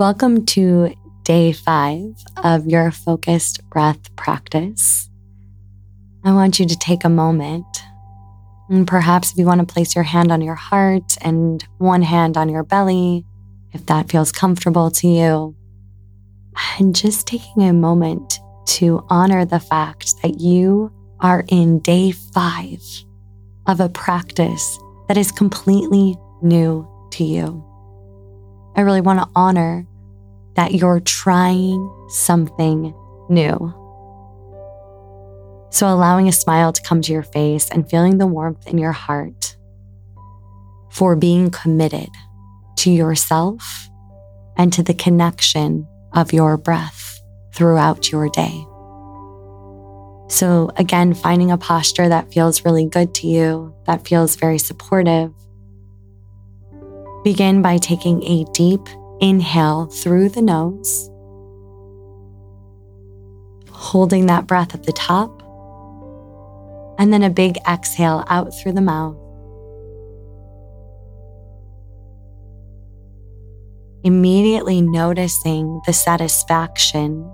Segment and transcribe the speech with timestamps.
[0.00, 5.10] Welcome to day five of your focused breath practice.
[6.24, 7.66] I want you to take a moment
[8.70, 12.38] and perhaps if you want to place your hand on your heart and one hand
[12.38, 13.26] on your belly,
[13.74, 15.54] if that feels comfortable to you,
[16.78, 20.90] and just taking a moment to honor the fact that you
[21.20, 22.80] are in day five
[23.66, 24.78] of a practice
[25.08, 27.62] that is completely new to you.
[28.76, 29.86] I really want to honor
[30.60, 32.92] that you're trying something
[33.30, 33.56] new.
[35.70, 38.92] So, allowing a smile to come to your face and feeling the warmth in your
[38.92, 39.56] heart
[40.90, 42.10] for being committed
[42.76, 43.88] to yourself
[44.58, 47.18] and to the connection of your breath
[47.54, 48.66] throughout your day.
[50.28, 55.32] So, again, finding a posture that feels really good to you, that feels very supportive.
[57.24, 58.86] Begin by taking a deep
[59.20, 61.10] Inhale through the nose,
[63.70, 65.42] holding that breath at the top,
[66.98, 69.16] and then a big exhale out through the mouth.
[74.04, 77.30] Immediately noticing the satisfaction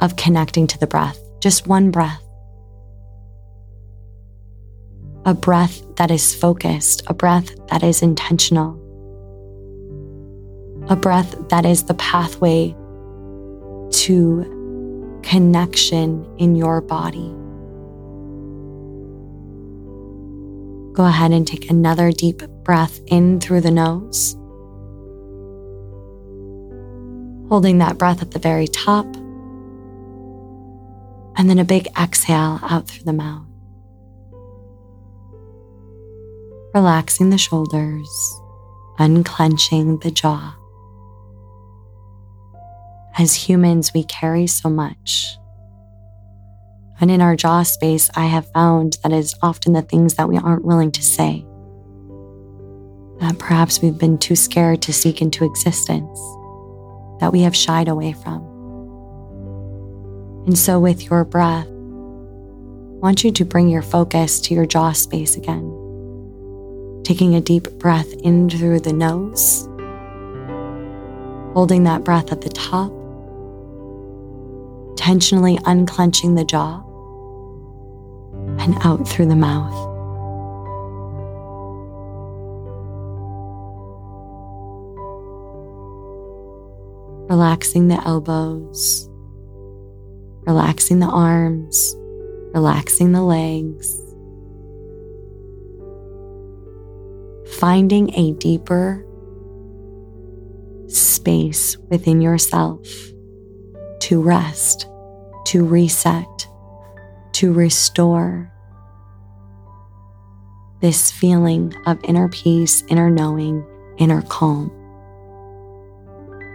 [0.00, 2.22] of connecting to the breath, just one breath.
[5.24, 8.80] A breath that is focused, a breath that is intentional
[10.90, 12.74] a breath that is the pathway
[13.92, 17.32] to connection in your body.
[20.92, 24.34] Go ahead and take another deep breath in through the nose,
[27.48, 29.06] holding that breath at the very top,
[31.36, 33.46] and then a big exhale out through the mouth.
[36.74, 38.40] Relaxing the shoulders,
[38.98, 40.56] unclenching the jaw.
[43.18, 45.36] As humans, we carry so much.
[47.00, 50.36] And in our jaw space, I have found that is often the things that we
[50.36, 51.46] aren't willing to say.
[53.20, 56.18] That perhaps we've been too scared to seek into existence,
[57.20, 58.46] that we have shied away from.
[60.46, 64.92] And so, with your breath, I want you to bring your focus to your jaw
[64.92, 65.76] space again.
[67.02, 69.66] Taking a deep breath in through the nose,
[71.54, 72.92] holding that breath at the top,
[75.00, 76.82] intentionally unclenching the jaw
[78.58, 79.72] and out through the mouth.
[87.30, 89.08] Relaxing the elbows,
[90.46, 91.94] relaxing the arms,
[92.52, 93.96] relaxing the legs.
[97.58, 99.06] Finding a deeper
[100.88, 102.86] space within yourself
[104.10, 104.90] to rest
[105.44, 106.48] to reset,
[107.32, 108.52] to restore
[110.80, 113.64] this feeling of inner peace, inner knowing,
[113.98, 114.70] inner calm.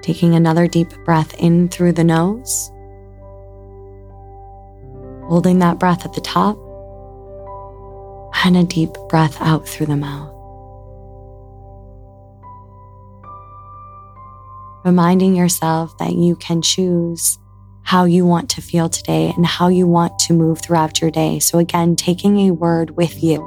[0.01, 2.71] Taking another deep breath in through the nose,
[5.27, 6.57] holding that breath at the top,
[8.43, 10.31] and a deep breath out through the mouth.
[14.83, 17.39] Reminding yourself that you can choose
[17.85, 21.39] how you want to feel today and how you want to move throughout your day.
[21.39, 23.37] So, again, taking a word with you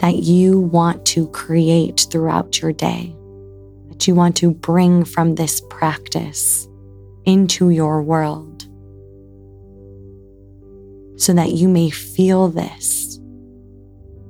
[0.00, 3.14] that you want to create throughout your day,
[3.88, 6.68] that you want to bring from this practice
[7.24, 8.62] into your world
[11.16, 13.20] so that you may feel this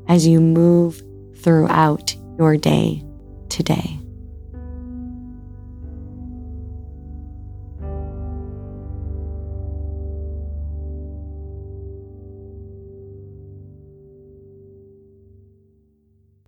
[0.09, 1.03] as you move
[1.37, 3.03] throughout your day
[3.49, 3.99] today.